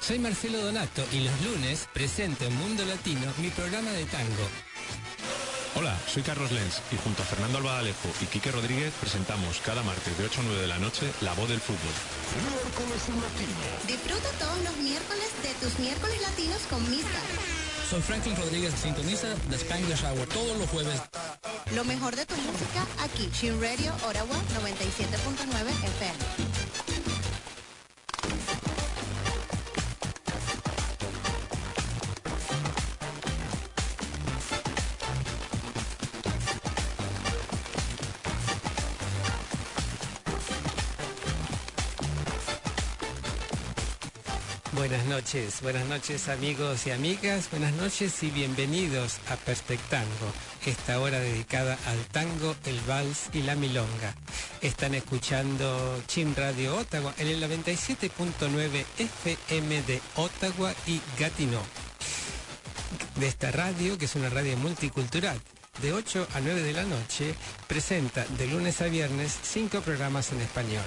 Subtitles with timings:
[0.00, 4.46] Soy Marcelo Donato y los lunes presento en Mundo Latino mi programa de tango.
[5.74, 10.16] Hola, soy Carlos Lenz y junto a Fernando Albadalejo y Quique Rodríguez presentamos cada martes
[10.18, 11.94] de 8 a 9 de la noche La Voz del Fútbol.
[12.46, 13.62] Miércoles en latino.
[13.88, 17.20] Disfruta todos los miércoles de tus miércoles latinos con Misca.
[17.90, 21.00] Soy Franklin Rodríguez, sintoniza The Spanglish Hour todos los jueves.
[21.74, 26.51] Lo mejor de tu música aquí, Shin Radio Ottawa 97.9 FM.
[45.12, 50.32] Noches, buenas noches amigos y amigas, buenas noches y bienvenidos a Perspectango,
[50.64, 54.14] esta hora dedicada al tango, el vals y la milonga.
[54.62, 61.62] Están escuchando Chin Radio Ottawa en el 97.9 FM de Ottawa y Gatineau.
[63.16, 65.38] De esta radio, que es una radio multicultural,
[65.82, 67.34] de 8 a 9 de la noche,
[67.66, 70.84] presenta de lunes a viernes cinco programas en español.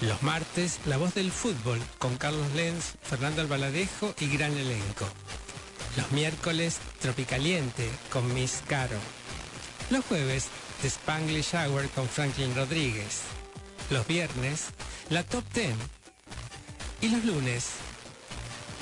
[0.00, 5.06] Los martes, La Voz del Fútbol con Carlos Lenz, Fernando Albaladejo y gran elenco.
[5.96, 8.96] Los miércoles, Tropicaliente con Miss Caro.
[9.90, 10.48] Los jueves,
[10.82, 13.20] The Spanglish Hour con Franklin Rodríguez.
[13.90, 14.66] Los viernes,
[15.10, 15.76] la Top Ten.
[17.00, 17.66] Y los lunes,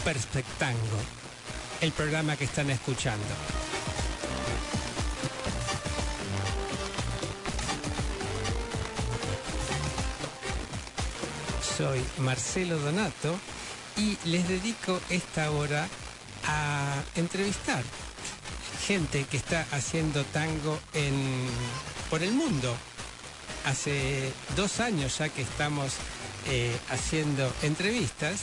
[0.05, 0.79] Perspectango,
[1.81, 3.62] el programa que están escuchando.
[11.83, 13.37] Soy Marcelo Donato
[13.97, 15.89] y les dedico esta hora
[16.47, 17.83] a entrevistar
[18.87, 21.49] gente que está haciendo tango en,
[22.09, 22.73] por el mundo.
[23.65, 25.95] Hace dos años ya que estamos
[26.47, 28.43] eh, haciendo entrevistas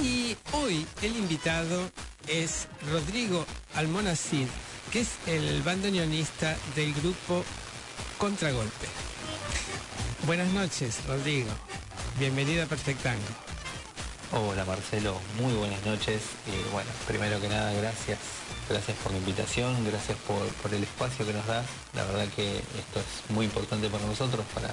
[0.00, 1.88] y hoy el invitado
[2.26, 4.48] es Rodrigo Almonacid,
[4.90, 7.44] que es el bandoneonista del grupo
[8.18, 8.88] Contragolpe.
[10.26, 11.50] Buenas noches, Rodrigo.
[12.18, 13.20] Bienvenido a Perfectango.
[14.32, 16.22] Hola Marcelo, muy buenas noches.
[16.70, 18.18] Bueno, primero que nada, gracias.
[18.68, 21.64] Gracias por la invitación, gracias por, el espacio que nos das.
[21.94, 24.68] La verdad que esto es muy importante para nosotros, para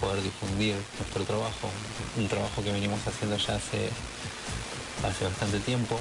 [0.00, 1.70] poder difundir nuestro trabajo,
[2.16, 3.90] un trabajo que venimos haciendo ya hace
[5.02, 5.98] bastante tiempo.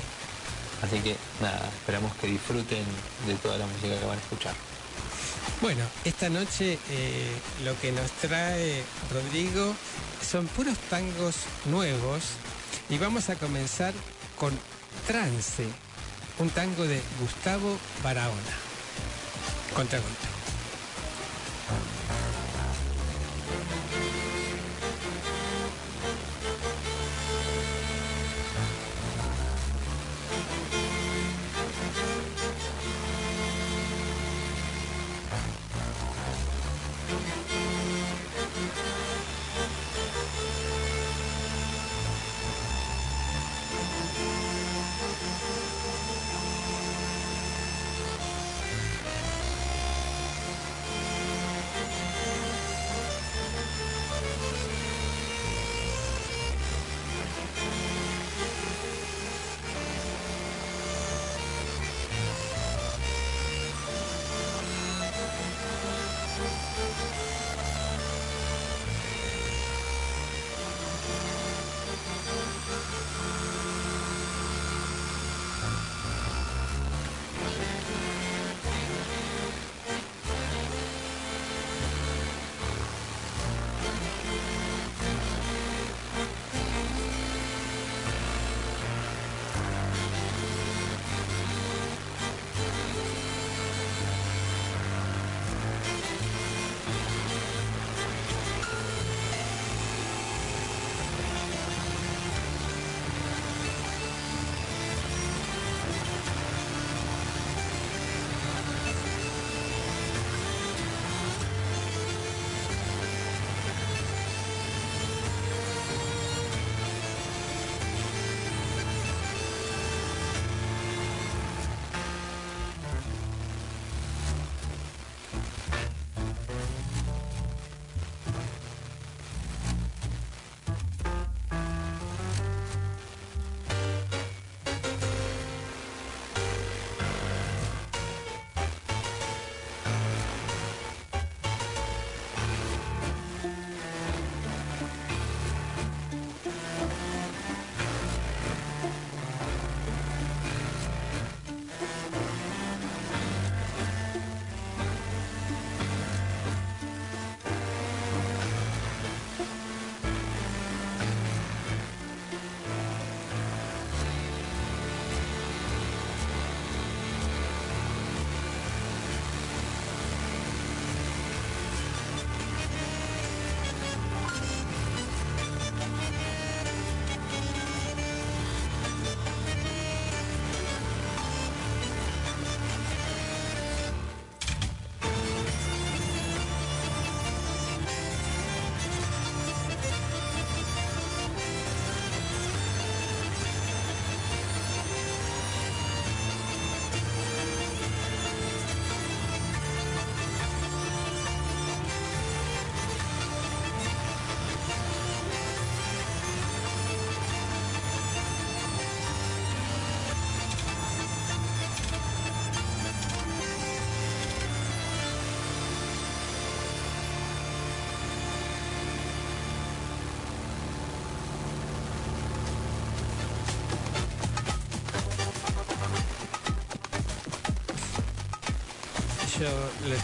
[0.82, 2.84] Así que nada, esperamos que disfruten
[3.28, 4.69] de toda la música que van a escuchar.
[5.62, 7.32] Bueno, esta noche eh,
[7.66, 8.84] lo que nos trae
[9.14, 9.74] Rodrigo
[10.26, 11.36] son puros tangos
[11.66, 12.24] nuevos
[12.90, 13.94] y vamos a comenzar
[14.38, 14.58] con
[15.06, 15.66] Trance,
[16.40, 18.54] un tango de Gustavo Barahona.
[19.76, 20.28] Contragolpe.
[21.70, 21.99] Yo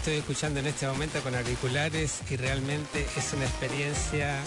[0.06, 4.38] estoy escuchando en este momento con auriculares y realmente es una experiencia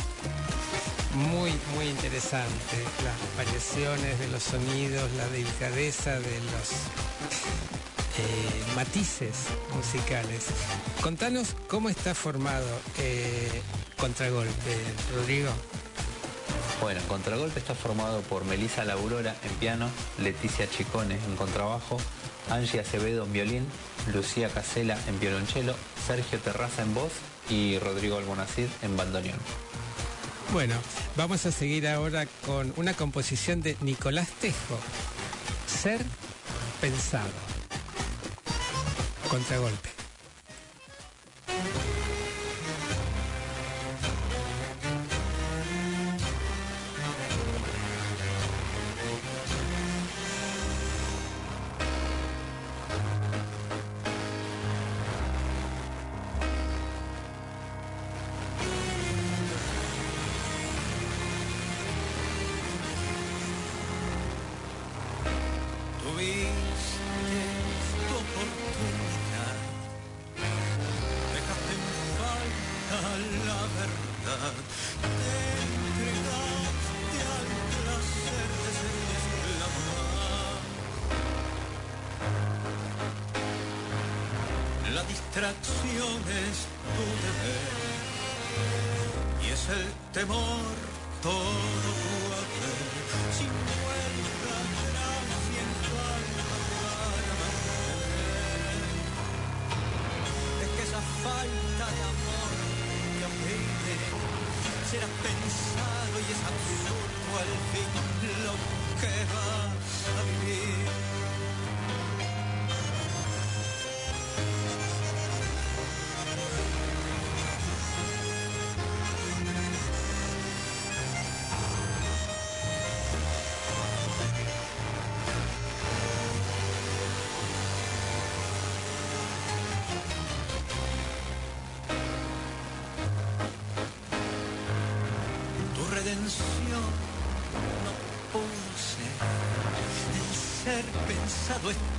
[1.16, 2.78] muy, muy interesante.
[3.04, 6.72] Las variaciones de los sonidos, la delicadeza de los
[8.20, 10.46] eh, matices musicales.
[11.02, 12.66] Contanos cómo está formado
[12.98, 13.62] eh,
[13.98, 14.78] Contragolpe,
[15.14, 15.52] Rodrigo.
[16.80, 19.90] Bueno, Contragolpe está formado por Melissa Laurora en piano,
[20.20, 21.98] Leticia Chicone en contrabajo,
[22.50, 23.68] Angie Acevedo en violín,
[24.14, 25.76] Lucía Casela en violonchelo,
[26.06, 27.12] Sergio Terraza en voz
[27.50, 29.40] y Rodrigo Almonacid en bandoneón.
[30.52, 30.76] Bueno,
[31.16, 34.80] vamos a seguir ahora con una composición de Nicolás Tejo,
[35.68, 36.02] Ser
[36.82, 37.30] Pensado.
[39.30, 39.90] Contragolpe.
[101.40, 102.52] Falta de amor
[103.16, 103.96] te oprime.
[104.92, 107.90] Serás pensado y es absurdo al fin
[108.46, 108.56] lo
[109.00, 111.39] que vas a vivir.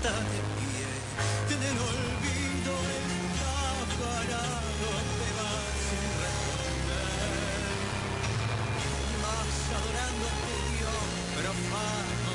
[0.00, 0.88] Está de pie.
[1.52, 3.56] En el olvido está
[4.00, 4.88] parado.
[5.20, 7.20] Te vas sin responder.
[9.24, 11.04] Más adorando a tu Dios
[11.36, 12.34] profano.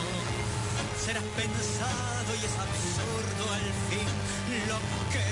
[1.03, 4.09] Serás pensado y es absurdo al fin
[4.69, 4.79] lo
[5.11, 5.25] que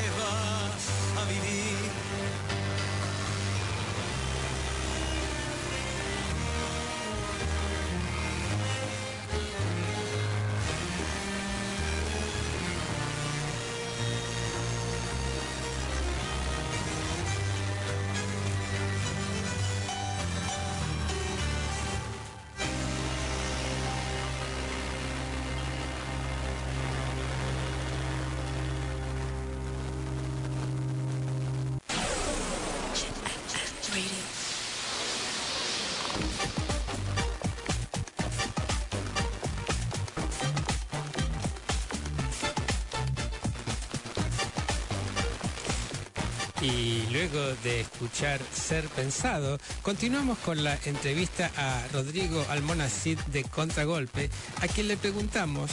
[46.63, 54.29] Y luego de escuchar Ser Pensado, continuamos con la entrevista a Rodrigo Almonacid de Contragolpe,
[54.61, 55.71] a quien le preguntamos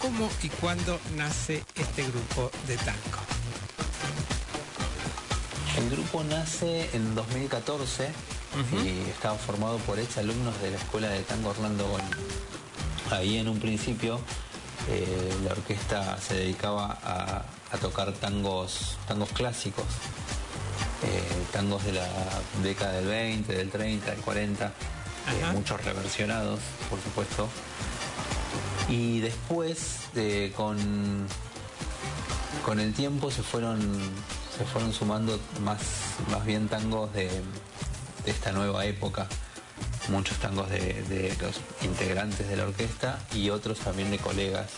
[0.00, 3.20] cómo y cuándo nace este grupo de tango.
[5.76, 8.08] El grupo nace en 2014
[8.82, 12.04] y estaba formado por ex alumnos de la Escuela de Tango Orlando Goñi.
[13.10, 14.18] Ahí en un principio
[14.88, 19.84] eh, la orquesta se dedicaba a, a tocar tangos, tangos clásicos,
[21.52, 22.08] tangos de la
[22.62, 24.72] década del 20, del 30, del 40, eh,
[25.52, 27.48] muchos reversionados, por supuesto.
[28.88, 30.76] Y después, eh, con,
[32.64, 33.80] con el tiempo, se fueron,
[34.58, 35.80] se fueron sumando más,
[36.30, 37.30] más bien tangos de,
[38.24, 39.26] de esta nueva época.
[40.08, 44.70] Muchos tangos de, de los integrantes de la orquesta y otros también de colegas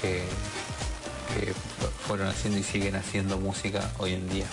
[0.00, 0.22] que,
[1.34, 1.52] que
[2.06, 4.46] fueron haciendo y siguen haciendo música hoy en día.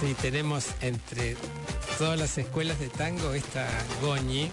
[0.00, 1.36] Sí, tenemos entre
[1.98, 3.68] todas las escuelas de tango esta
[4.00, 4.50] Goñi.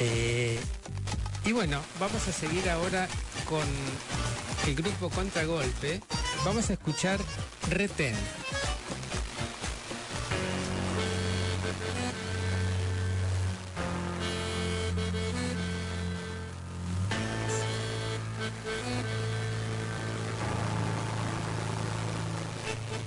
[0.00, 0.58] Eh,
[1.44, 3.08] y bueno, vamos a seguir ahora
[3.48, 3.64] con
[4.66, 6.00] el grupo Contragolpe.
[6.44, 7.18] Vamos a escuchar
[7.70, 8.14] Retén.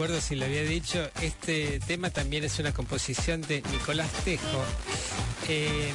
[0.00, 4.64] Acuerdo si lo había dicho, este tema también es una composición de Nicolás Tejo.
[5.46, 5.90] Eh,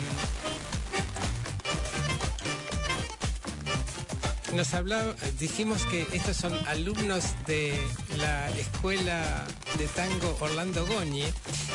[4.53, 7.74] nos hablaba, dijimos que estos son alumnos de
[8.19, 9.43] la escuela
[9.79, 11.25] de tango Orlando Goñi,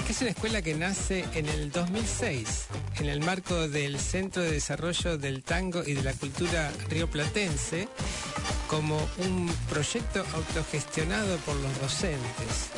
[0.06, 2.68] que es una escuela que nace en el 2006
[3.00, 7.88] en el marco del Centro de Desarrollo del Tango y de la Cultura Rioplatense
[8.70, 12.70] como un proyecto autogestionado por los docentes.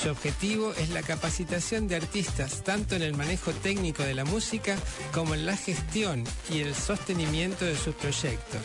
[0.00, 4.76] Su objetivo es la capacitación de artistas tanto en el manejo técnico de la música
[5.14, 8.60] como en la gestión y el sostenimiento de sus proyectos.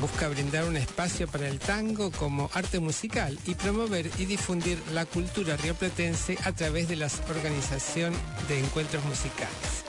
[0.00, 5.04] Busca brindar un espacio para el tango como arte musical y promover y difundir la
[5.04, 8.14] cultura rioplatense a través de la organización
[8.48, 9.84] de encuentros musicales.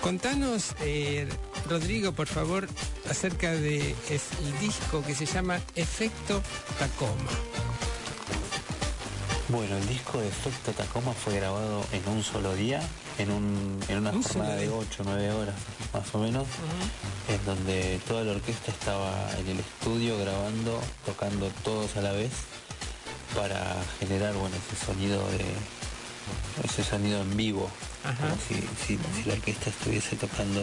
[0.00, 1.28] Contanos, eh,
[1.68, 2.68] Rodrigo, por favor,
[3.12, 3.94] acerca del
[4.60, 6.42] disco que se llama Efecto
[6.78, 7.30] Tacoma.
[9.48, 12.80] Bueno, el disco de Efecto Tacoma fue grabado en un solo día,
[13.18, 14.74] en, un, en una Un jornada de día.
[14.76, 15.54] 8 o 9 horas
[15.92, 16.46] más o menos,
[17.28, 22.30] en donde toda la orquesta estaba en el estudio grabando, tocando todos a la vez
[23.36, 25.44] para generar bueno ese sonido de
[26.64, 27.68] ese sonido en vivo,
[28.04, 28.16] Ajá.
[28.22, 28.54] como si,
[28.86, 30.62] si- si la orquesta estuviese tocando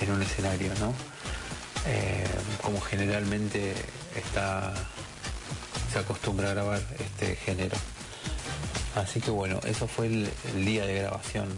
[0.00, 0.92] en un escenario, ¿no?
[1.86, 2.24] Eh,
[2.62, 3.74] como generalmente
[4.16, 4.74] está
[5.92, 7.76] se acostumbra a grabar este género.
[8.96, 11.48] Así que bueno, eso fue el, el día de grabación.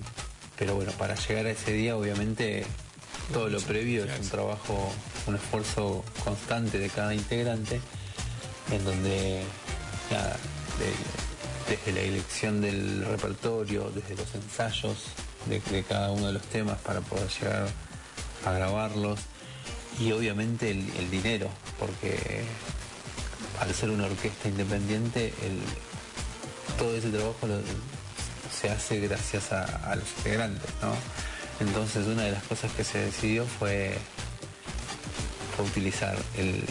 [0.58, 2.64] Pero bueno, para llegar a ese día obviamente
[3.32, 4.92] todo lo previo es un trabajo,
[5.26, 7.80] un esfuerzo constante de cada integrante,
[8.70, 9.42] en donde
[10.10, 10.36] nada,
[10.78, 14.96] de- desde la elección del repertorio, desde los ensayos
[15.46, 17.68] de, de cada uno de los temas para poder llegar
[18.44, 19.20] a grabarlos
[20.00, 22.44] y obviamente el, el dinero, porque
[23.60, 25.58] al ser una orquesta independiente, el,
[26.78, 27.60] todo ese trabajo lo-
[28.60, 30.94] se hace gracias a, a los integrantes, ¿no?
[31.60, 33.96] Entonces una de las cosas que se decidió fue,
[35.56, 36.62] fue utilizar el,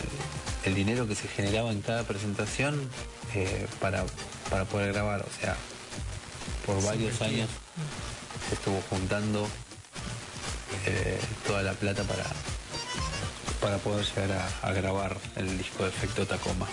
[0.64, 2.90] el dinero que se generaba en cada presentación
[3.36, 4.06] eh, para,
[4.50, 5.56] para poder grabar, o sea,
[6.66, 7.50] por varios años
[8.50, 9.48] se estuvo juntando
[10.86, 12.26] eh, toda la plata para,
[13.62, 16.68] para poder llegar a, grabar el disco de Efecto Tacoma.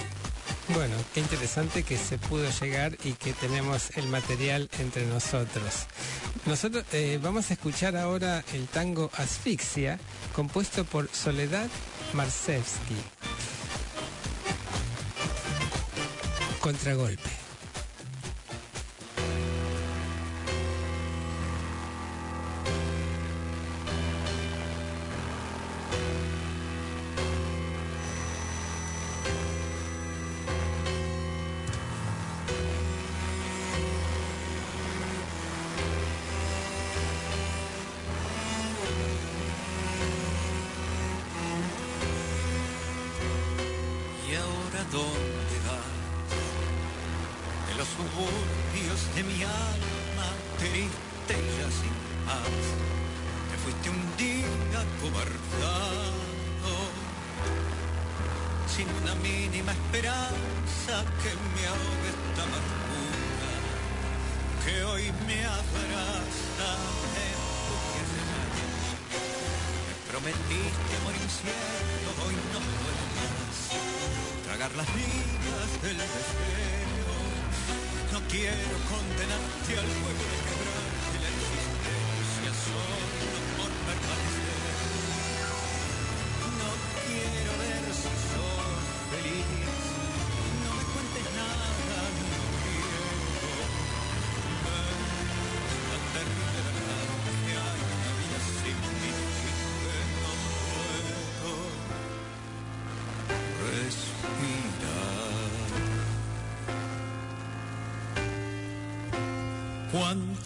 [0.68, 5.86] Bueno, qué interesante que se pudo llegar y que tenemos el material entre nosotros.
[6.46, 9.98] Nosotros eh, vamos a escuchar ahora el tango Asfixia,
[10.34, 11.68] compuesto por Soledad
[12.14, 12.96] Marsevsky.
[16.60, 17.43] Contragolpe.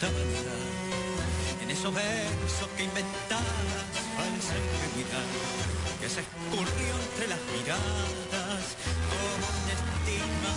[0.01, 5.27] En esos versos que inventabas, falsa ingenuidad,
[5.99, 8.79] que se escurrió entre las miradas,
[9.11, 10.55] como una estima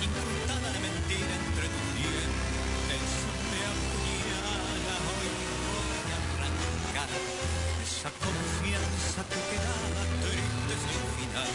[0.00, 3.04] incultada de mentira entre tus dientes,
[3.52, 7.12] me apuñala, hoy voy a arrancar.
[7.84, 11.52] Esa confianza que quedaba triste sin final.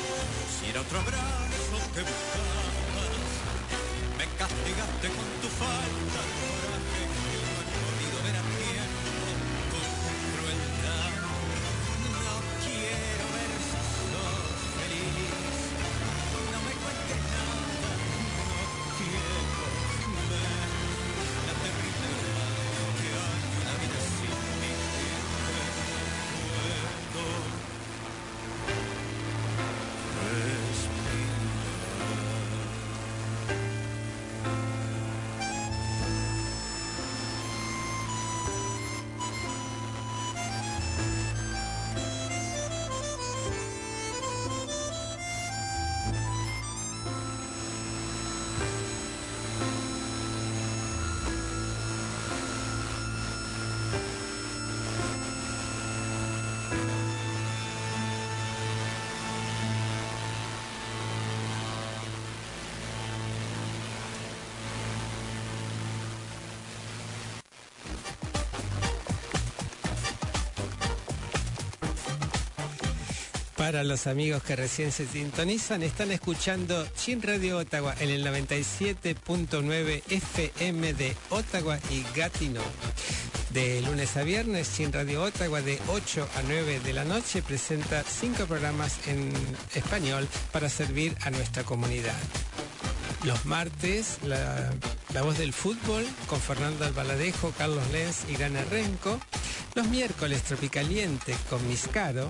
[0.53, 3.25] Si era otro abrazo que buscabas,
[4.21, 6.32] me castigaste con tu falta
[73.63, 80.03] Para los amigos que recién se sintonizan, están escuchando Chin Radio Ottawa en el 97.9
[80.09, 82.61] FM de Ottawa y Gatineau.
[83.51, 88.03] De lunes a viernes, Chin Radio Ottawa de 8 a 9 de la noche presenta
[88.03, 89.31] cinco programas en
[89.73, 92.19] español para servir a nuestra comunidad.
[93.23, 94.73] Los martes, la,
[95.21, 99.21] voz del fútbol con Fernando Albaladejo, Carlos Lenz y Gana Renco.
[99.75, 102.29] Los miércoles, Tropicaliente con Miscaro.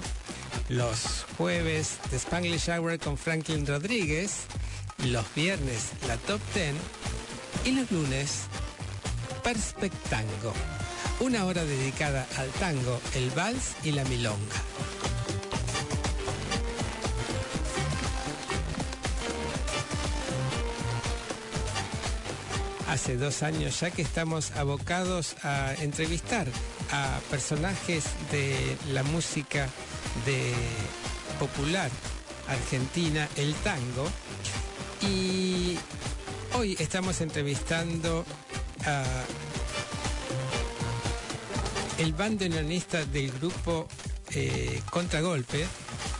[0.69, 4.45] Los jueves, The Spanglish Hour con Franklin Rodríguez.
[5.05, 6.75] Los viernes, la Top Ten.
[7.65, 8.43] Y los lunes,
[9.43, 10.53] Perspectango.
[11.19, 14.55] Una hora dedicada al tango, el vals y la milonga.
[22.89, 26.47] Hace dos años ya que estamos abocados a entrevistar
[26.91, 29.67] a personajes de la música
[30.25, 30.53] de
[31.39, 31.89] popular
[32.47, 34.07] argentina, el tango.
[35.01, 35.77] Y
[36.53, 38.25] hoy estamos entrevistando
[38.85, 39.03] a
[41.97, 43.87] el bandoneonista del grupo
[44.31, 45.65] eh, Contragolpe,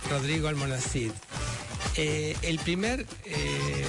[0.09, 1.11] Rodrigo Almonacid.
[1.95, 3.85] Eh, el primer eh,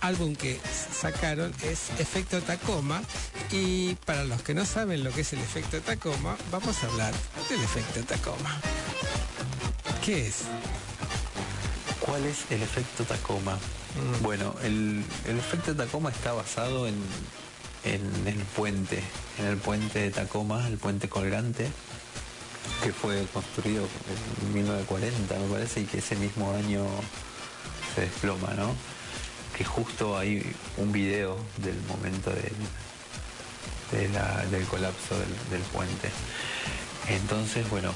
[0.00, 0.58] álbum que
[0.92, 3.02] sacaron es Efecto Tacoma
[3.52, 7.12] y para los que no saben lo que es el efecto Tacoma, vamos a hablar
[7.50, 8.58] del efecto Tacoma.
[10.04, 10.44] ¿Qué es?
[12.00, 13.58] ¿Cuál es el efecto Tacoma?
[14.22, 16.94] Bueno, el, el efecto Tacoma está basado en,
[17.84, 19.02] en el puente,
[19.38, 21.68] en el puente de Tacoma, el puente colgante,
[22.82, 23.86] que fue construido
[24.42, 26.86] en 1940, me parece, y que ese mismo año
[27.94, 28.74] se desploma, ¿no?
[29.56, 30.42] Que justo hay
[30.78, 32.52] un video del momento del,
[33.96, 35.18] del colapso
[35.50, 36.10] del, puente.
[37.08, 37.92] Entonces, bueno,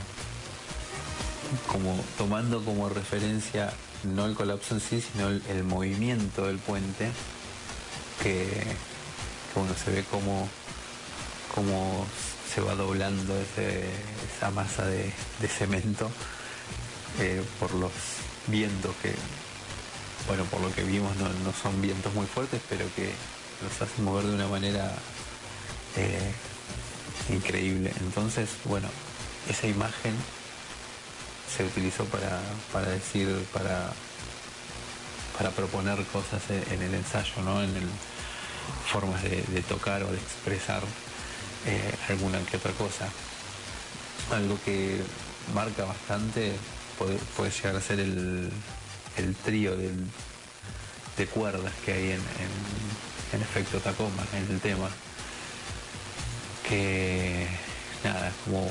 [1.69, 3.73] como tomando como referencia
[4.05, 7.11] no el colapso en sí, sino el, movimiento del puente,
[8.23, 8.47] que,
[9.55, 10.49] bueno, se ve como,
[11.55, 12.07] como
[12.53, 16.11] se va doblando esa masa de, de cemento
[17.21, 17.93] eh, por los
[18.47, 19.15] vientos que,
[20.27, 23.11] bueno, por lo que vimos no, no son vientos muy fuertes, pero que
[23.63, 24.93] los hacen mover de una manera
[25.97, 26.33] eh,
[27.31, 27.93] increíble.
[28.01, 28.89] Entonces, bueno,
[29.49, 30.15] esa imagen
[31.57, 32.41] se utilizó para,
[32.73, 33.93] para decir, para,
[35.37, 37.63] para proponer cosas en, en el ensayo, ¿no?
[37.63, 37.73] En
[38.91, 40.83] formas de, tocar o de expresar
[41.67, 43.09] eh, alguna que otra cosa.
[44.33, 45.01] Algo que
[45.55, 46.53] marca bastante
[46.99, 47.19] puede,
[47.51, 48.51] llegar a ser el,
[49.17, 50.07] el trío del-
[51.17, 52.21] de cuerdas que hay en-
[53.33, 54.89] en efecto Tacoma, en el tema.
[56.69, 57.47] Que
[58.05, 58.71] nada, como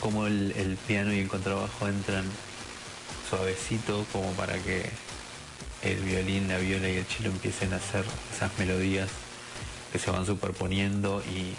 [0.00, 2.24] como el, piano y el contrabajo entran
[3.28, 4.88] suavecito como para que
[5.82, 9.08] el violín, la viola y el cello empiecen a hacer esas melodías
[9.92, 11.54] que se van superponiendo y,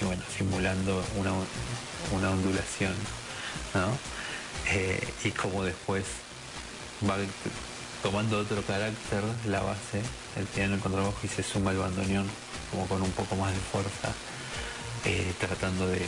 [0.00, 1.32] y bueno, simulando una,
[2.16, 2.94] una ondulación,
[3.74, 3.88] ¿no?
[4.70, 6.04] Eh, y como después
[7.08, 7.16] va
[8.02, 10.02] tomando otro carácter la base,
[10.36, 12.28] el piano, el contrabajo y se suma el bandoneón
[12.72, 14.12] como con un poco más de fuerza,
[15.04, 15.98] eh, tratando de,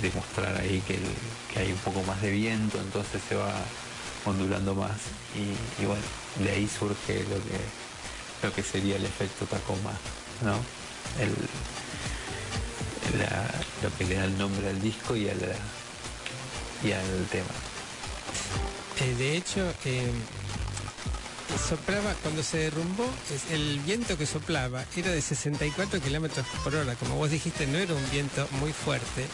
[0.00, 0.98] de, mostrar ahí que,
[1.60, 3.52] hay un poco más de viento, entonces se va
[4.24, 4.96] ondulando más
[5.36, 6.02] y, bueno,
[6.36, 7.60] de ahí surge lo que,
[8.42, 9.92] lo que sería el efecto Tacoma,
[10.42, 10.56] ¿no?
[11.22, 11.34] El,
[13.18, 13.50] la-
[13.82, 17.50] lo que le da el nombre al disco y, a la- y al tema.
[19.00, 20.10] Eh, de hecho, eh,
[21.58, 23.06] soplaba, cuando se derrumbó,
[23.50, 26.94] el viento que soplaba era de 64 kilómetros por hora.
[26.96, 29.26] Como vos dijiste, no era un viento muy fuerte.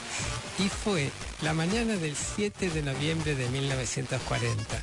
[0.58, 1.10] Y fue
[1.42, 4.76] la mañana del 7 de noviembre de 1940.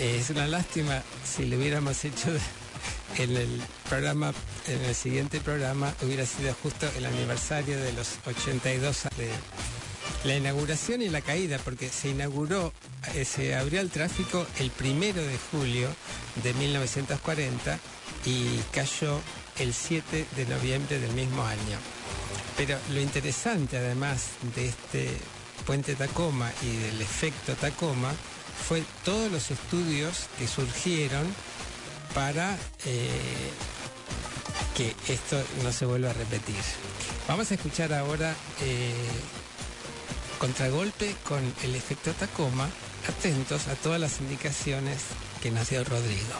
[0.00, 2.28] Eh, es una lástima si lo hubiéramos hecho
[3.18, 4.32] en el programa,
[4.66, 9.30] en el siguiente programa, hubiera sido justo el aniversario de los 82 de
[10.24, 12.72] la inauguración y la caída, porque se inauguró,
[13.14, 15.88] eh, se abrió al tráfico el primero de julio
[16.42, 17.78] de 1940
[18.24, 19.20] y cayó
[19.58, 21.78] el 7 de noviembre del mismo año.
[22.56, 25.08] Pero lo interesante además de este
[25.66, 28.12] puente Tacoma y del efecto Tacoma
[28.68, 31.26] fue todos los estudios que surgieron
[32.14, 33.50] para eh,
[34.76, 36.54] que esto no se vuelva a repetir.
[37.28, 38.94] Vamos a escuchar ahora eh,
[40.38, 42.68] contragolpe con el efecto Tacoma,
[43.08, 44.98] atentos a todas las indicaciones
[45.42, 46.34] que dio Rodrigo.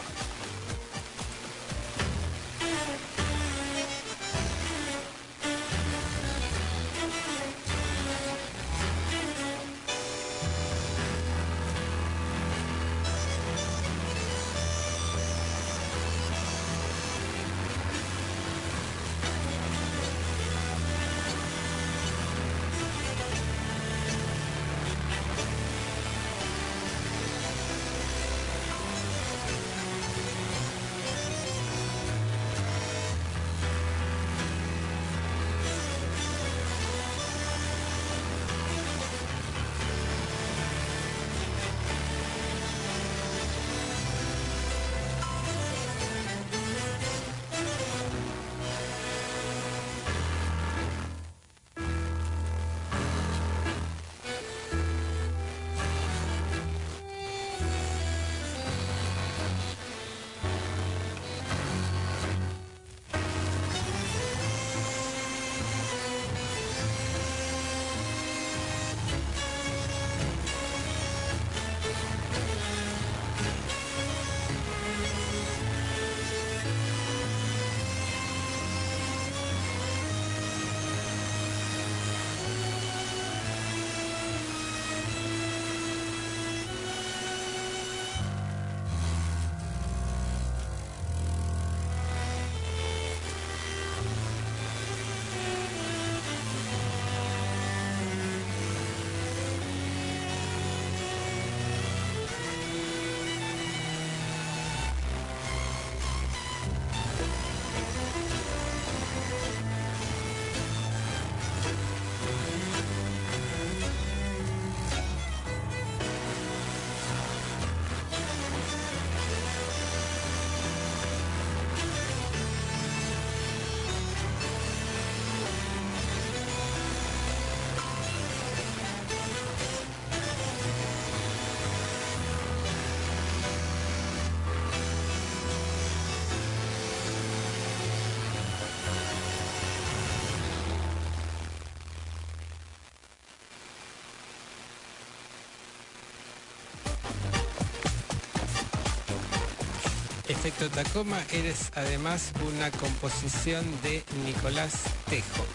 [150.44, 154.74] Efecto Tacoma eres además una composición de Nicolás
[155.08, 155.46] Tejo.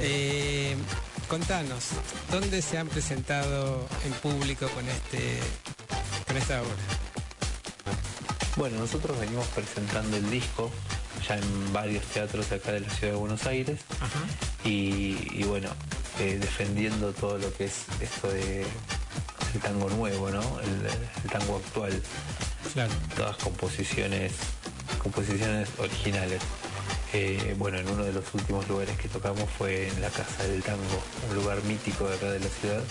[0.00, 0.74] Eh,
[1.28, 1.88] contanos,
[2.30, 5.38] ¿dónde se han presentado en público con este
[6.26, 6.72] con esta obra?
[8.56, 10.70] Bueno, nosotros venimos presentando el disco
[11.28, 13.80] ya en varios teatros acá de la ciudad de Buenos Aires
[14.64, 15.68] y, y bueno,
[16.20, 18.64] eh, defendiendo todo lo que es esto de
[19.52, 20.60] el tango nuevo, ¿no?
[20.60, 20.86] El,
[21.22, 22.02] el tango actual.
[22.72, 22.92] Claro.
[23.16, 24.32] Todas composiciones,
[25.02, 26.40] composiciones originales.
[27.12, 30.62] Eh, bueno, en uno de los últimos lugares que tocamos fue en la Casa del
[30.62, 32.82] Tango, un lugar mítico de acá de la ciudad,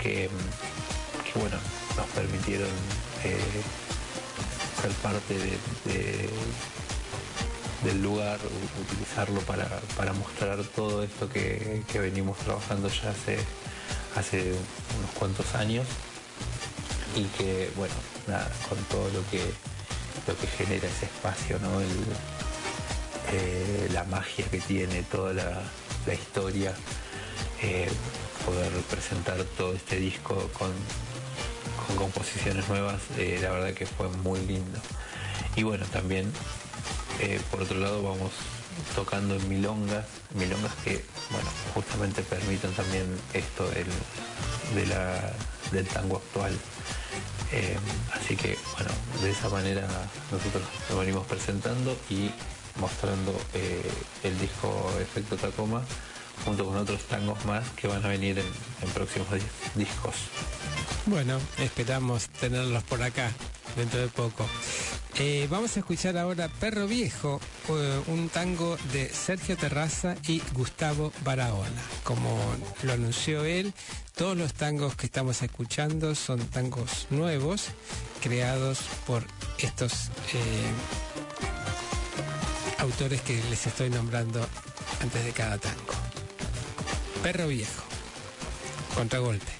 [0.00, 0.28] que,
[1.32, 1.56] que, bueno,
[1.96, 2.68] nos permitieron
[3.24, 3.36] eh,
[4.80, 6.30] ser parte de, de-
[7.84, 8.38] del lugar,
[8.90, 9.66] utilizarlo para,
[9.96, 13.38] para mostrar todo esto que, que venimos trabajando ya hace,
[14.16, 14.40] hace
[14.98, 15.86] unos cuantos años
[17.16, 17.94] y que, bueno,
[18.26, 19.42] nada, con todo lo que,
[20.26, 21.80] lo que genera ese espacio, ¿no?
[21.80, 21.88] El,
[23.32, 25.62] eh, la magia que tiene, toda la,
[26.12, 26.72] historia,
[27.62, 27.88] eh,
[28.46, 30.72] poder presentar todo este disco con,
[31.86, 34.78] con composiciones nuevas, eh, la verdad que fue muy lindo.
[35.56, 36.32] Y bueno, también,
[37.50, 38.30] por otro lado, vamos
[38.94, 43.86] tocando en milongas, milongas que, bueno, justamente permiten también esto del,
[44.74, 45.32] de la-
[45.72, 46.52] del tango actual.
[47.52, 47.76] Eh,
[48.12, 48.90] así que, bueno,
[49.22, 49.86] de esa manera
[50.30, 52.30] nosotros lo venimos presentando y
[52.76, 53.90] mostrando eh,
[54.22, 55.82] el disco Efecto Tacoma
[56.44, 59.42] junto con otros tangos más que van a venir en, próximos dis-
[59.74, 60.14] discos.
[61.06, 63.30] Bueno, esperamos tenerlos por acá
[63.76, 64.46] dentro de poco.
[65.20, 71.12] Eh, vamos a escuchar ahora Perro Viejo, eh, un tango de Sergio Terraza y Gustavo
[71.24, 71.82] Barahona.
[72.04, 72.38] Como
[72.82, 73.72] lo anunció él,
[74.16, 77.64] todos los tangos que estamos escuchando son tangos nuevos,
[78.22, 79.24] creados por
[79.58, 79.92] estos
[80.34, 80.70] eh,
[82.78, 84.46] autores que les estoy nombrando
[85.00, 85.94] antes de cada tango.
[87.22, 87.82] Perro Viejo,
[88.94, 89.57] contragolpe.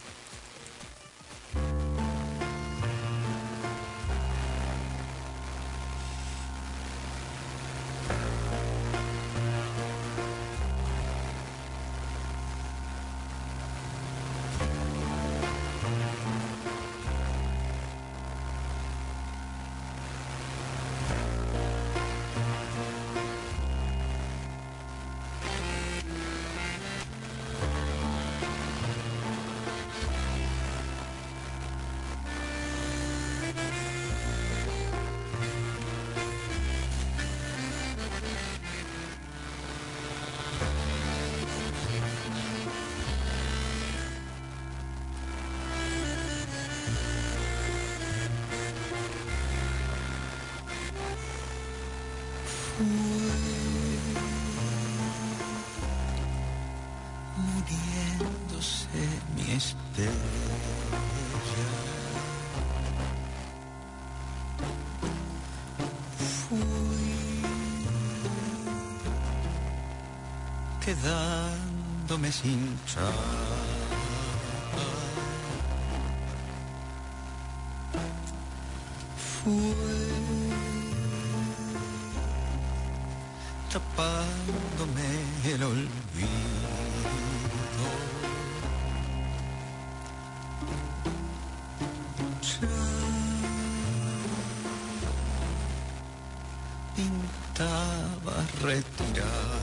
[96.98, 99.58] Pintaba retirada.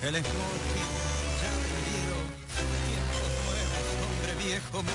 [0.00, 0.88] El esmoquín
[1.42, 2.16] ya vendido,
[2.88, 4.94] tiempos nuevos, hombre viejo, me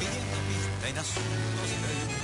[0.00, 2.17] pidiendo pista en asuntos del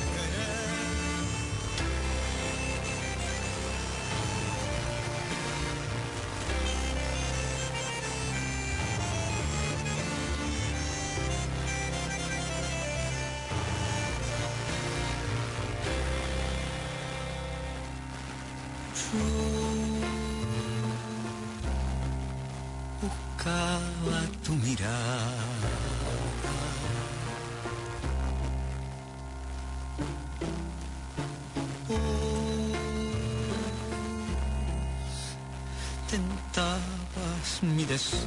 [37.94, 38.18] deseo.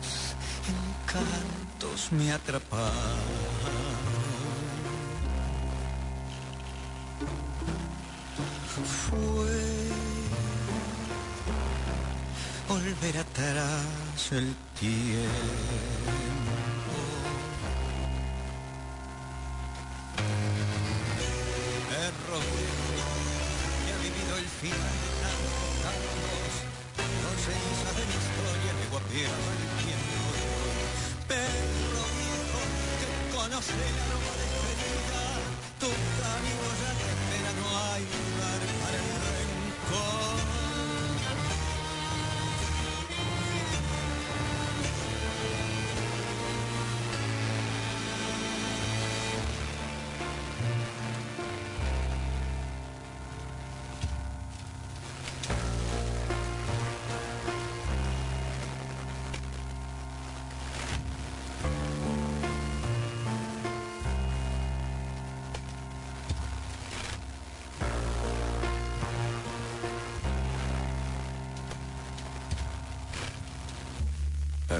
[0.00, 0.34] Tus
[0.74, 2.90] encantos me atraparon.
[9.06, 9.58] fue
[12.68, 15.89] volver atrás el tiempo.
[31.28, 32.60] Perro viejo
[33.00, 34.49] que conoce el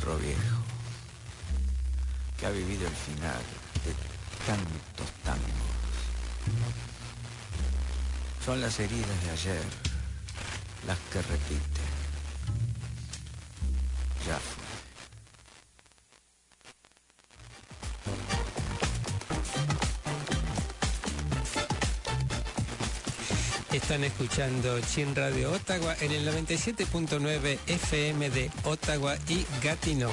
[0.00, 0.56] Perro viejo,
[2.38, 3.42] que ha vivido el final
[3.84, 3.92] de
[4.46, 5.50] tantos tangos.
[8.44, 9.62] Son las heridas de ayer
[10.86, 11.69] las que repiten.
[23.90, 30.12] Están escuchando Chin Radio Ottawa en el 97.9 FM de Ottawa y Gatineau.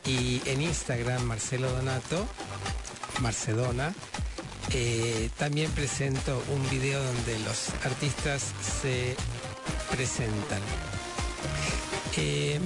[0.03, 2.27] y en Instagram Marcelo Donato
[3.21, 3.93] Marcedona.
[4.71, 8.43] Eh, también presento un video donde los artistas
[8.81, 9.15] se
[9.91, 10.61] presentan.
[12.17, 12.59] Eh,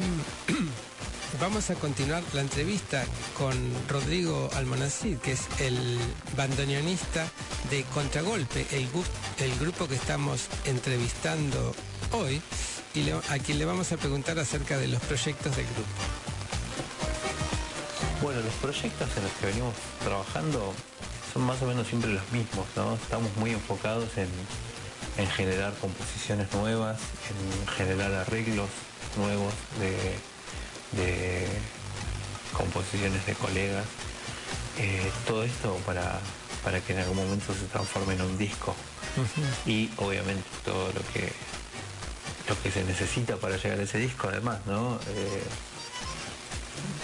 [1.42, 3.04] vamos a continuar la entrevista
[3.38, 3.56] con
[3.88, 6.00] Rodrigo Almonacid, que es el
[6.38, 7.28] bandoneonista
[7.70, 11.74] de Contragolpe, el, grupo que estamos entrevistando
[12.12, 12.42] hoy
[12.96, 15.90] y a quien le vamos a preguntar acerca de los proyectos del grupo.
[18.22, 19.74] Bueno, los proyectos en los que venimos
[20.04, 20.74] trabajando
[21.34, 22.96] son más o menos siempre los mismos, ¿no?
[22.96, 24.30] Estamos muy enfocados en,
[25.18, 27.00] en generar composiciones nuevas,
[27.30, 28.70] en generar arreglos
[29.18, 31.48] nuevos de, de
[32.54, 33.86] composiciones de colegas.
[34.78, 36.20] Eh, todo esto para,
[36.64, 38.76] para que en algún momento se transforme en un disco.
[39.66, 41.32] Y obviamente todo lo que
[42.48, 44.96] lo que se necesita para llegar a ese disco además, ¿no?
[45.10, 45.44] Eh,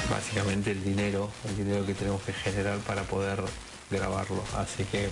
[0.09, 3.43] básicamente el dinero, el dinero que tenemos que generar para poder
[3.89, 4.43] grabarlo.
[4.57, 5.09] Así que,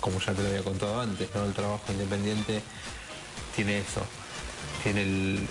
[0.00, 2.62] como ya te lo había contado antes, el trabajo independiente
[3.54, 4.02] tiene eso,
[4.82, 5.48] tiene el,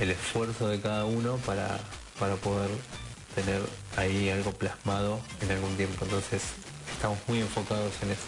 [0.00, 1.78] el esfuerzo de cada uno para,
[2.18, 2.70] para poder
[3.34, 3.62] tener
[3.96, 6.04] ahí algo plasmado en algún tiempo.
[6.04, 6.42] Entonces,
[6.92, 8.22] estamos muy enfocados en eso.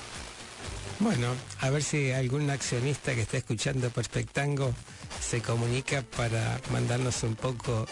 [0.99, 1.29] Bueno,
[1.61, 4.75] a ver si algún accionista que esté escuchando Perspectango
[5.19, 7.87] se comunica para mandarnos un poco,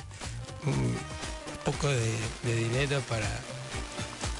[0.66, 0.94] un
[1.64, 3.26] poco de dinero para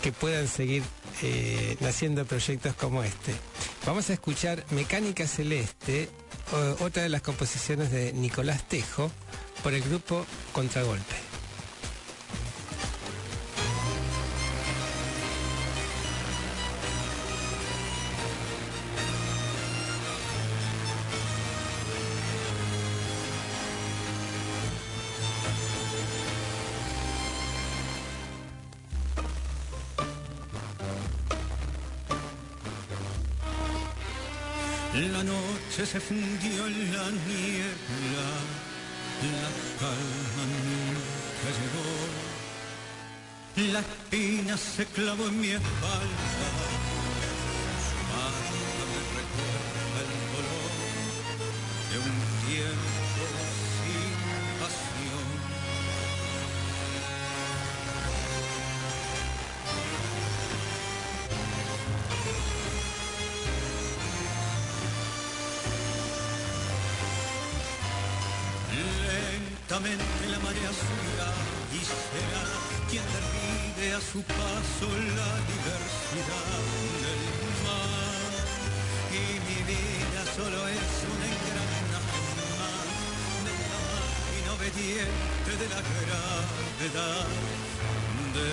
[0.02, 0.82] que puedan seguir
[1.22, 3.32] eh, naciendo proyectos como este.
[3.86, 6.08] Vamos a escuchar Mecánica Celeste,
[6.52, 9.10] o- otra de las composiciones de Nicolás Tejo,
[9.62, 11.16] por el grupo Contragolpe.
[35.90, 38.28] Se fundió en la niebla,
[39.32, 39.48] la
[39.80, 41.88] calma nunca llegó.
[43.72, 46.48] La espina se clavó en mi espalda,
[74.18, 74.88] su paso
[75.18, 76.58] la diversidad
[77.04, 77.22] del
[77.66, 78.32] mar.
[79.12, 82.30] Y mi vida solo es un engranaje
[82.62, 82.86] más
[83.46, 86.46] de la máquina obediente de la gravedad,
[86.80, 88.48] de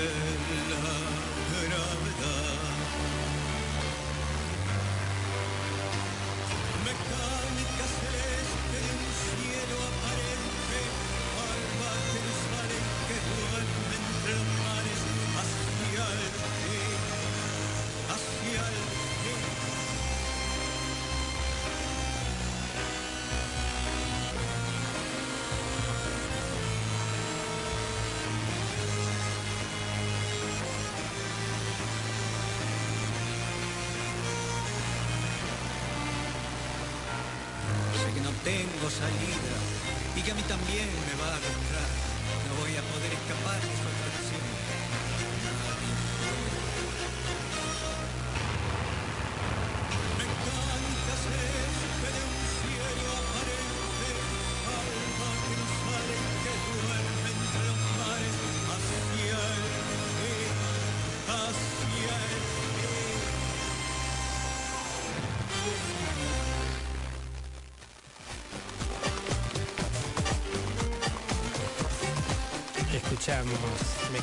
[0.74, 1.15] la
[38.86, 39.58] cosa libra
[40.16, 41.90] y que a mí también me va a arrastrar.
[42.46, 43.95] No voy a poder escapar de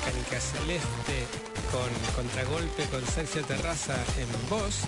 [0.05, 1.27] Mecánica Celeste
[1.71, 4.81] con Contragolpe con Sergio Terraza en voz.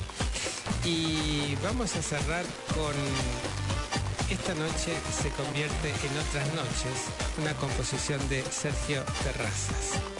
[0.84, 2.44] Y vamos a cerrar
[2.74, 2.94] con
[4.28, 4.92] Esta noche
[5.22, 6.96] se convierte en otras noches,
[7.40, 10.13] una composición de Sergio Terrazas.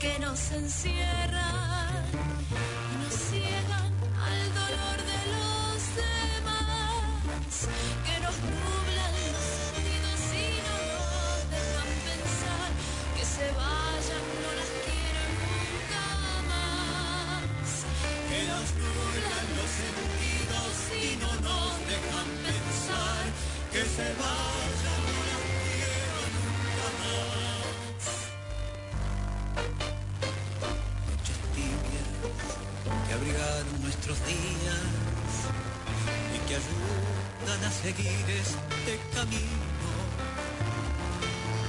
[0.00, 1.09] que nos encierra.
[36.50, 39.92] que ayudan a seguir este camino.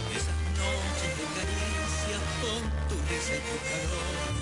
[0.09, 4.40] Esas noches de caricia con tu risa y tu calor.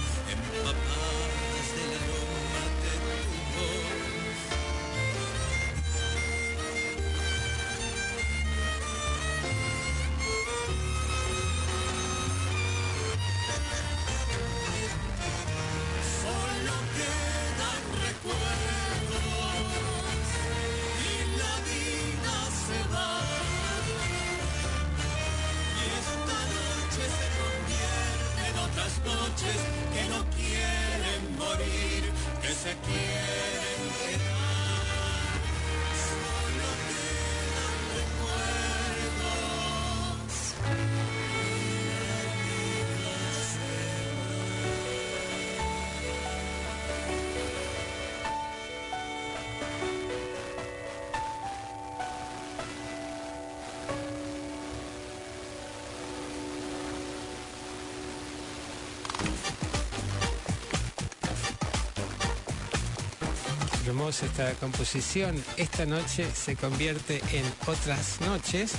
[64.09, 65.35] Esta composición.
[65.55, 68.71] Esta noche se convierte en otras noches.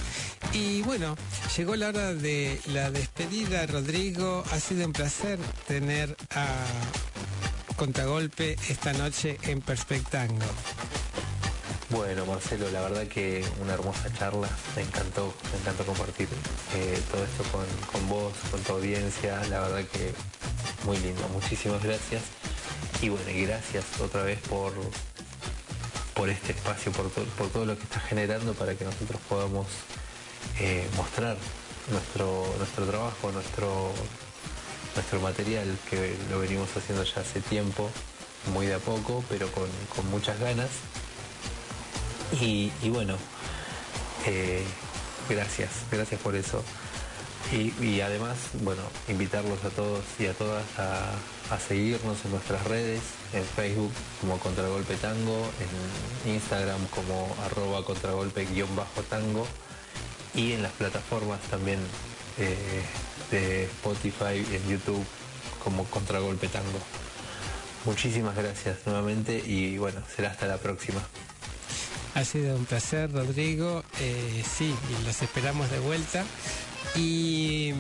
[0.53, 1.17] Y bueno,
[1.57, 4.43] llegó la hora de la despedida, Rodrigo.
[4.51, 6.47] Ha sido un placer tener a
[7.77, 10.47] Contragolpe esta noche en Perspectango.
[11.91, 16.27] Bueno, Marcelo, la verdad que una hermosa charla, me encantó, me encantó compartir
[16.75, 20.13] eh, todo esto con, con vos, con tu audiencia, la verdad que
[20.85, 22.23] muy lindo, muchísimas gracias.
[23.01, 24.75] Y bueno, gracias otra vez por,
[26.15, 29.67] por este espacio, por, por todo lo que estás generando para que nosotros podamos
[30.59, 31.37] eh, mostrar
[31.91, 33.93] nuestro, nuestro trabajo, nuestro,
[34.95, 37.91] nuestro material, que lo venimos haciendo ya hace tiempo,
[38.53, 40.69] muy de a poco, pero con, con muchas ganas.
[42.41, 43.17] Y, y bueno,
[44.27, 44.63] eh,
[45.29, 46.63] gracias, gracias por eso.
[47.53, 53.01] Y, además, bueno, invitarlos a todos y a todas a, seguirnos en nuestras redes,
[53.33, 55.51] en Facebook como Contragolpe Tango,
[56.25, 59.47] en Instagram como arroba contragolpe-tango
[60.35, 61.81] y en las plataformas también
[62.39, 62.85] eh,
[63.33, 65.05] de Spotify y en YouTube
[65.65, 66.79] como Contragolpe Tango.
[67.85, 71.01] Muchísimas gracias nuevamente y bueno, será hasta la próxima.
[72.15, 73.85] Ha sido un placer, Rodrigo.
[74.01, 76.25] Eh, sí, y los esperamos de vuelta.
[76.97, 77.73] Y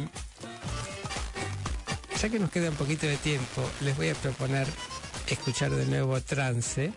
[2.20, 4.66] ya que nos queda un poquito de tiempo, les voy a proponer
[5.26, 6.92] escuchar de nuevo Trance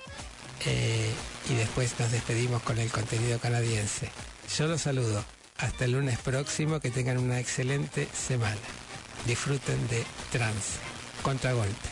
[0.65, 1.11] eh,
[1.49, 4.09] y después nos despedimos con el contenido canadiense.
[4.57, 5.23] Yo los saludo.
[5.57, 8.57] Hasta el lunes próximo, que tengan una excelente semana.
[9.25, 10.79] Disfruten de Trance.
[11.21, 11.89] Contragolpe.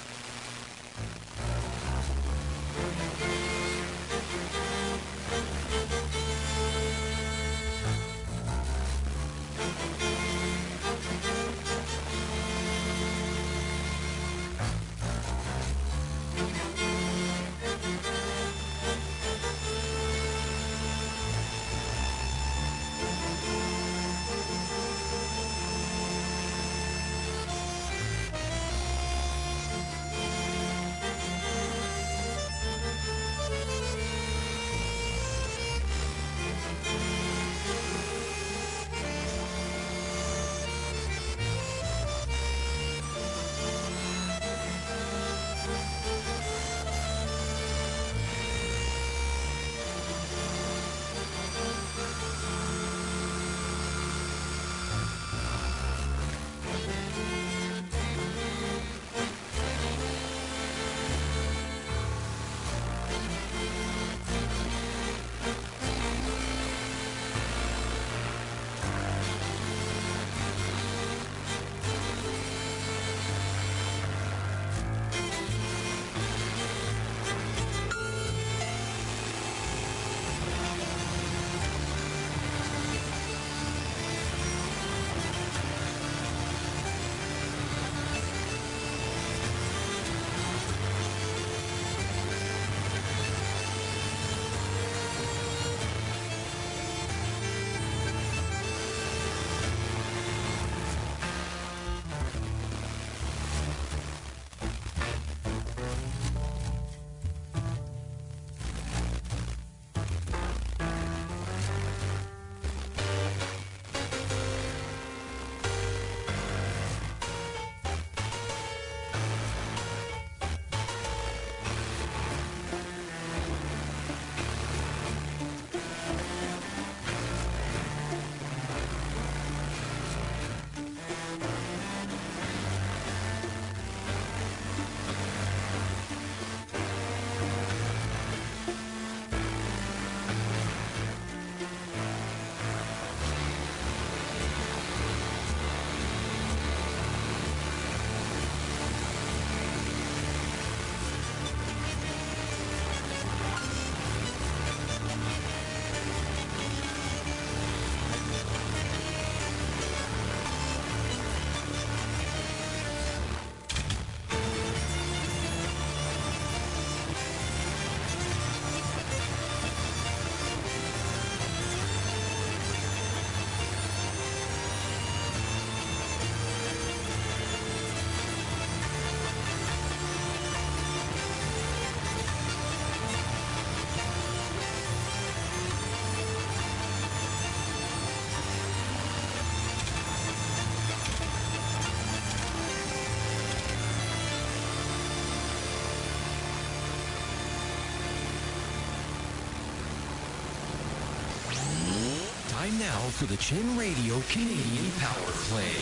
[203.22, 205.76] For the Chin Radio Canadian Power Play.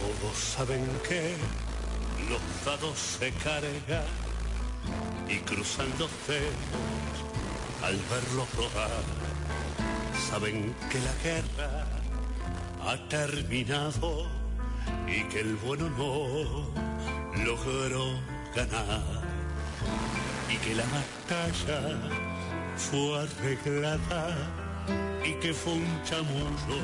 [0.00, 1.36] Todos saben que
[2.28, 4.04] los dados se cargan
[5.28, 7.14] y cruzan los dedos
[7.84, 9.04] al verlos rodar.
[10.28, 11.86] Saben que la guerra
[12.84, 14.41] ha terminado
[15.14, 18.04] y que el bueno no logró
[18.54, 19.22] ganar.
[20.48, 21.98] Y que la batalla
[22.76, 24.36] fue arreglada
[25.24, 26.80] y que fue un chamullo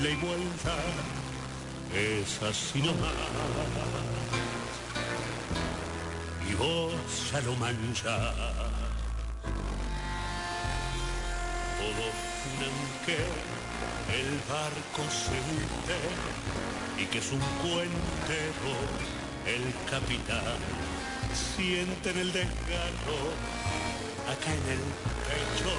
[0.00, 0.94] la igualdad
[1.94, 3.12] es así nomás.
[6.48, 6.92] Y vos
[7.30, 8.34] ya lo manchás.
[11.78, 13.16] Juran que
[14.12, 16.00] el barco se hunde
[17.02, 18.74] y que es un cuentero
[19.46, 20.60] el capitán
[21.34, 23.32] sienten el desgarro.
[24.30, 24.82] Acá en el
[25.26, 25.74] pecho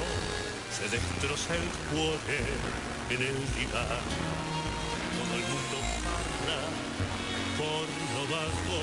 [0.76, 2.44] se destroza el cuore
[3.10, 4.04] en el diván.
[5.14, 6.62] Todo el mundo parla
[7.58, 8.80] por lo bajo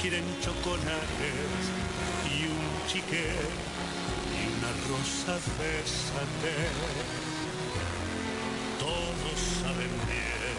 [0.00, 1.62] quieren chocolates
[2.32, 3.26] y un chique
[4.34, 5.38] y una rosa de
[9.62, 10.58] saben bien.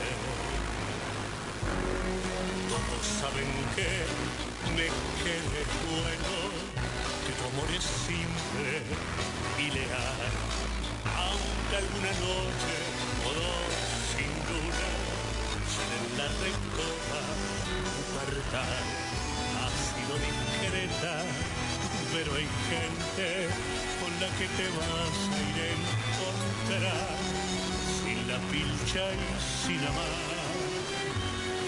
[2.70, 3.90] Todos saben que
[4.76, 4.88] me
[5.24, 6.36] quede bueno
[7.26, 8.70] que tu amor es simple
[9.58, 10.32] y leal.
[11.24, 12.76] Aunque alguna noche
[13.28, 13.72] o dos
[14.16, 14.90] sin duda
[15.96, 17.22] en la recopa
[17.96, 18.84] pubertad
[19.60, 21.14] ha sido discreta.
[22.14, 23.48] Pero hay gente
[24.00, 27.29] con la que te vas a ir a encontrar
[28.30, 30.30] la pilcha y sin amar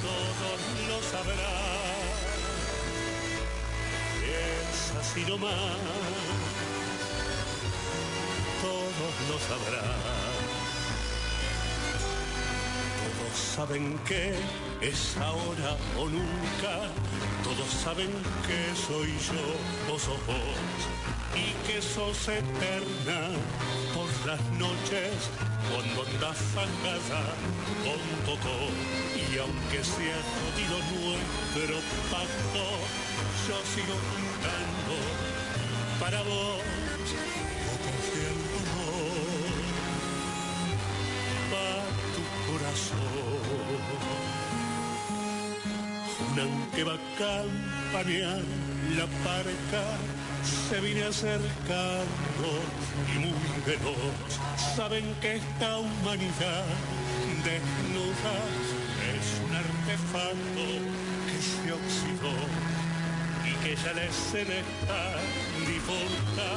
[0.05, 2.05] Todos lo sabrán.
[4.24, 5.80] Es así nomás.
[8.61, 10.24] Todos lo sabrán
[13.36, 14.33] saben que
[14.81, 16.73] es ahora o nunca.
[17.43, 18.11] Todos saben
[18.47, 20.79] que soy yo o vos
[21.36, 23.29] y que sos eterna
[23.93, 25.13] por las noches
[25.69, 27.23] cuando andas fangada
[27.83, 28.57] con coco.
[29.15, 31.77] Y aunque sea jodido nuestro
[32.11, 32.63] pacto,
[33.47, 34.95] yo sigo juntando
[35.99, 36.84] para vos
[42.57, 42.99] corazón.
[46.17, 48.43] Juran que va a campanear
[48.97, 49.83] la parca,
[50.69, 52.49] se viene acercando
[53.13, 53.33] y muy
[53.65, 54.31] veloz.
[54.75, 56.65] Saben que esta humanidad
[57.43, 58.35] desnuda
[59.15, 60.65] es un artefacto
[61.27, 62.35] que se oxidó
[63.49, 65.03] y que ya la escena está
[65.67, 66.49] difunta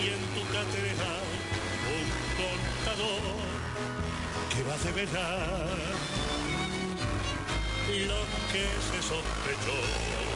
[0.00, 1.26] y en tu catedral
[1.96, 2.06] un
[2.40, 3.47] contador
[4.58, 5.38] que va a develar
[8.06, 8.20] lo
[8.52, 10.27] que se sospechó.